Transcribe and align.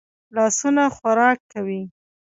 لاسونه 0.35 0.83
خوراک 0.97 1.39
کوي 1.53 1.81